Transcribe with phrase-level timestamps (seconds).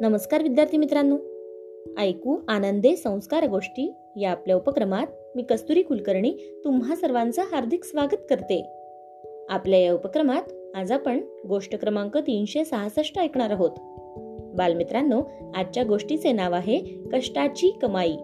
[0.00, 1.16] नमस्कार विद्यार्थी मित्रांनो.
[1.98, 8.66] ऐकू आनंदे संस्कार गोष्टी या आपल्या उपक्रमात मी कस्तुरी कुलकर्णी तुम्हा सर्वांचं हार्दिक स्वागत करते.
[9.48, 10.42] आपल्या या उपक्रमात
[10.74, 13.70] आज आपण गोष्ट क्रमांक तीनशे सहासष्ट ऐकणार आहोत.
[14.56, 15.22] बालमित्रांनो
[15.54, 16.78] आजच्या गोष्टीचे नाव आहे
[17.12, 18.16] कष्टाची कमाई.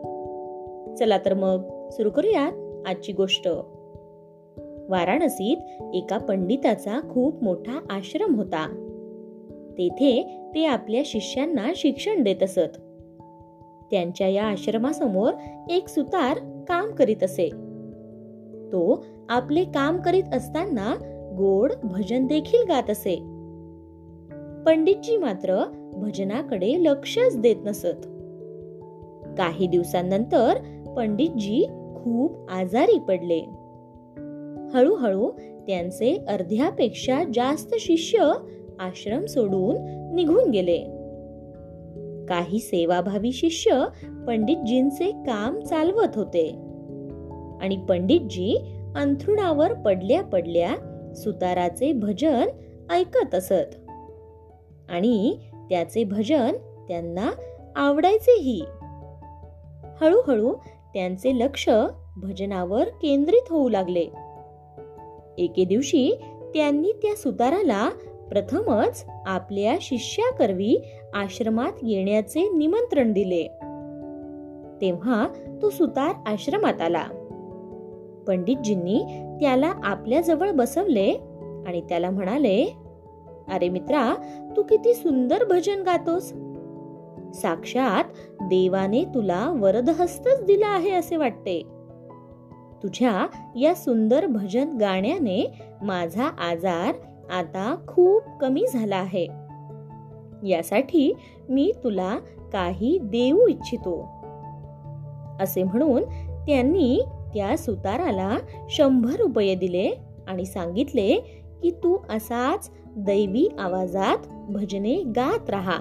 [0.98, 2.52] चला तर मग सुरू करूयात
[2.86, 3.48] आजची गोष्ट.
[4.88, 5.56] वाराणसीत
[5.94, 8.82] एका पंडिताचा खूप मोठा आश्रम होता.
[9.78, 12.76] तेथे ते आपल्या शिष्यांना शिक्षण देत असत.
[13.90, 15.32] त्यांच्या या आश्रमासमोर
[15.70, 17.48] एक सुतार काम करीत असे.
[18.72, 20.94] तो आपले काम करीत असताना
[21.36, 23.16] गोड भजन देखील गात असे.
[24.66, 25.64] पंडितजी मात्र
[25.94, 28.06] भजनाकडे लक्षच देत नसत.
[29.38, 30.54] काही दिवसांनंतर
[30.96, 31.64] पंडितजी
[31.96, 33.40] खूप आजारी पडले.
[34.74, 35.30] हळूहळू
[35.66, 38.32] त्यांचे अर्ध्यापेक्षा जास्त शिष्य
[38.80, 39.76] आश्रम सोडून
[40.14, 40.78] निघून गेले.
[42.28, 43.84] काही सेवाभावी शिष्य
[44.26, 46.48] पंडितजींचे काम चालवत होते.
[47.60, 48.64] आणि पंडितजी
[48.96, 50.74] अंथरुणावर पडल्या पडल्या
[51.14, 52.48] सुताराचे भजन
[52.90, 53.90] ऐकत असत.
[54.88, 55.36] आणि
[55.70, 56.52] त्याचे भजन
[56.88, 57.30] त्यांना
[57.76, 58.62] आवडायचेही.
[60.00, 60.54] हळूहळू
[60.94, 61.68] त्यांचे लक्ष
[62.16, 64.06] भजनावर केंद्रित होऊ लागले.
[65.38, 66.20] एके दिवशी
[66.54, 67.88] त्यांनी त्या सुताराला
[68.28, 73.42] प्रथमच आपल्या शिष्याकरवी आश्रमात येण्याचे निमंत्रण दिले.
[74.80, 75.28] तेव्हा
[75.62, 77.04] तो सुतार आश्रमात आला.
[78.28, 79.02] पंडितजींनी
[79.40, 81.10] त्याला आपल्या जवळ बसवले
[81.66, 82.76] आणि त्याला म्हणाले
[83.48, 84.14] अरे मित्रा
[84.56, 86.32] तू किती सुंदर भजन गातोस.
[87.34, 88.04] साक्षात
[88.40, 91.62] देवाने तुला वरदहस्तच दिला आहे असे वाटते.
[92.82, 93.26] तुझ्या
[93.58, 96.94] या सुंदर भजन गाण्याने माझा आजार
[97.30, 99.26] आता खूप कमी झाला आहे.
[100.48, 101.12] यासाठी
[101.48, 102.18] मी तुला
[102.52, 104.08] काही देऊ इच्छितो.
[105.40, 106.02] असे म्हणून
[106.46, 107.02] त्यांनी
[107.34, 108.36] त्या सुताराला
[108.70, 109.92] शंभर रुपये दिले
[110.28, 111.16] आणि सांगितले
[111.62, 115.78] की तू असाच दैवी आवाजात भजने गात राहा.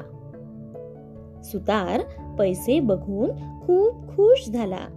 [1.43, 2.01] सुतार
[2.39, 4.87] पैसे बघून खूप खुश झाला.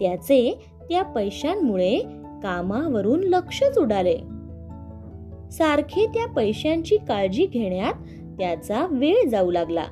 [0.00, 1.98] त्याचे त्या पैशांमुळे
[2.42, 4.18] कामावरून लक्षच उडाले.
[5.50, 7.94] सारखे त्या पैशांची काळजी घेण्यात
[8.38, 9.84] त्याचा वेळ जाऊ लागला.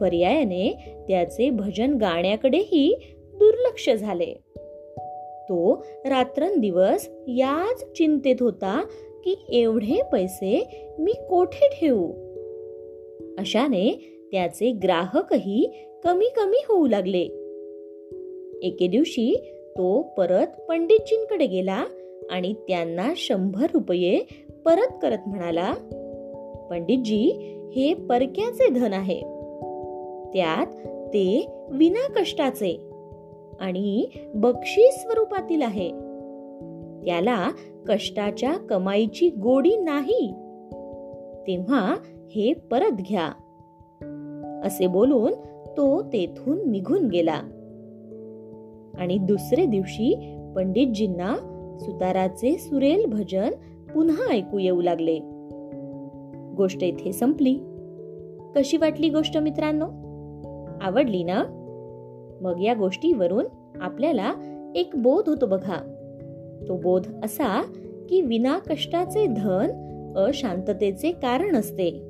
[0.00, 2.96] पर्यायाने त्याचे भजन गाण्याकडेही
[3.34, 4.34] दुर्लक्ष झाले.
[5.48, 8.84] तो रात्रंदिवस याच चिंतेत होता
[9.24, 12.08] की एवढे पैसे मी कोठे ठेवू?
[13.38, 17.22] अशाने त्याचे ग्राहकही कमी कमी होऊ लागले.
[18.62, 19.34] एके दिवशी
[19.70, 21.84] तो परत पंडितजींकडे गेला
[22.30, 24.18] आणि त्यांना शंभर रुपये
[24.64, 25.74] परत करत म्हणाला
[26.70, 27.22] पंडितजी
[27.76, 29.20] हे परक्याचे धन आहे.
[30.32, 30.66] त्यात
[31.08, 32.80] ते विना कष्टाचे
[33.60, 35.88] आणि बक्षीस स्वरूपातील आहे.
[37.06, 37.48] त्याला
[37.88, 40.32] कष्टाच्या कमाईची गोडी नाही.
[41.46, 41.96] तेव्हा
[42.30, 43.32] हे परत घ्या.
[44.64, 45.32] असे बोलून
[45.76, 47.42] तो तेथून निघून गेला.
[48.98, 53.50] आणि दुसरे दिवशी पंडितजींना सुताराचे सुरेल भजन
[53.94, 55.18] पुन्हा ऐकू येऊ लागले.
[56.56, 57.58] गोष्ट इथे संपली.
[58.56, 59.84] कशी वाटली गोष्ट मित्रांनो?
[60.80, 61.44] आवडली ना?
[62.40, 63.44] मग या गोष्टीवरून
[63.80, 64.32] आपल्याला
[64.74, 65.76] एक बोध होतो बघा.
[66.68, 67.62] तो बोध असा
[68.08, 69.70] की विना कष्टाचे धन
[70.16, 72.02] अशांततेचे कारण असते.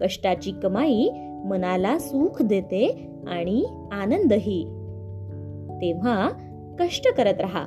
[0.00, 1.10] कष्टाची कमाई
[1.44, 4.64] मनाला सुख देते आणि आनंदही.
[5.80, 6.28] तेव्हा
[6.80, 7.66] कष्ट करत राहा.